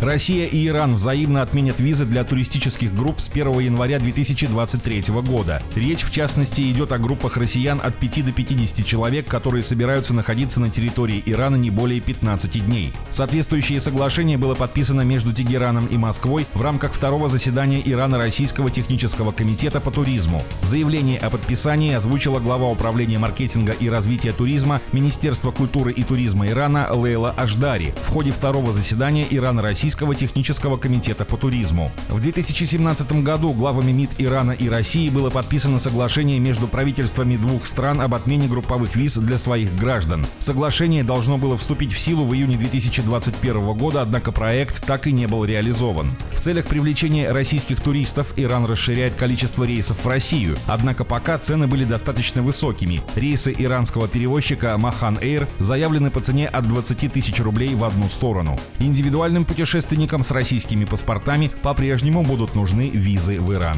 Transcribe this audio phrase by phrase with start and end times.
[0.00, 5.62] Россия и Иран взаимно отменят визы для туристических групп с 1 января 2023 года.
[5.74, 10.60] Речь, в частности, идет о группах россиян от 5 до 50 человек, которые собираются находиться
[10.60, 12.92] на территории Ирана не более 15 дней.
[13.10, 19.80] Соответствующее соглашение было подписано между Тегераном и Москвой в рамках второго заседания Ирано-Российского технического комитета
[19.80, 20.42] по туризму.
[20.62, 26.92] Заявление о подписании озвучила глава управления маркетинга и развития туризма Министерства культуры и туризма Ирана
[26.92, 27.94] Лейла Аждари.
[28.02, 31.92] В ходе второго заседания Ирано-Российского Российского технического комитета по туризму.
[32.08, 38.00] В 2017 году главами МИД Ирана и России было подписано соглашение между правительствами двух стран
[38.00, 40.26] об отмене групповых виз для своих граждан.
[40.40, 45.28] Соглашение должно было вступить в силу в июне 2021 года, однако проект так и не
[45.28, 46.16] был реализован.
[46.32, 51.84] В целях привлечения российских туристов Иран расширяет количество рейсов в Россию, однако пока цены были
[51.84, 53.02] достаточно высокими.
[53.14, 58.58] Рейсы иранского перевозчика Махан Air заявлены по цене от 20 тысяч рублей в одну сторону.
[58.80, 63.76] Индивидуальным путешествием путешественникам с российскими паспортами по-прежнему будут нужны визы в Иран.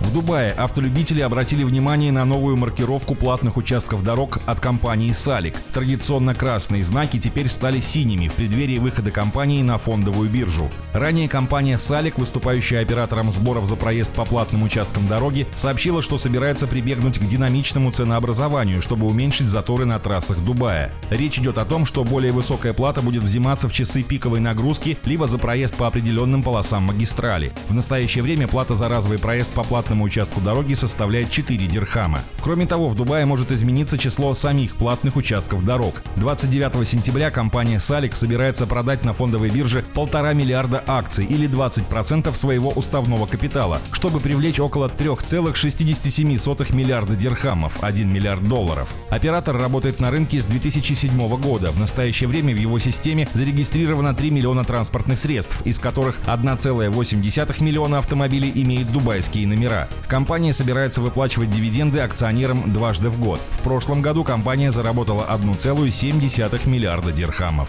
[0.00, 5.54] В Дубае автолюбители обратили внимание на новую маркировку платных участков дорог от компании «Салик».
[5.74, 10.70] Традиционно красные знаки теперь стали синими в преддверии выхода компании на фондовую биржу.
[10.92, 16.66] Ранее компания «Салик», выступающая оператором сборов за проезд по платным участкам дороги, сообщила, что собирается
[16.66, 20.90] прибегнуть к динамичному ценообразованию, чтобы уменьшить заторы на трассах Дубая.
[21.10, 25.28] Речь идет о том, что более высокая плата будет взиматься в часы пиковой нагрузки либо
[25.28, 27.52] за проезд по определенным полосам магистрали.
[27.68, 32.20] В настоящее время плата за разовый проезд по платному участку дороги составляет 4 дирхама.
[32.42, 36.02] Кроме того, в Дубае может измениться число самих платных участков дорог.
[36.16, 42.70] 29 сентября компания Салик собирается продать на фондовой бирже полтора миллиарда акций или 20% своего
[42.70, 48.88] уставного капитала, чтобы привлечь около 3,67 миллиарда дирхамов, 1 миллиард долларов.
[49.08, 51.70] Оператор работает на рынке с 2007 года.
[51.70, 57.98] В настоящее время в его системе зарегистрировано 3 миллиона транспортных средств, из которых 1,8 миллиона
[57.98, 59.88] автомобилей имеют дубайские номера.
[60.08, 63.40] Компания собирается выплачивать дивиденды акционерам дважды в год.
[63.50, 67.68] В прошлом году компания заработала 1,7 миллиарда дирхамов.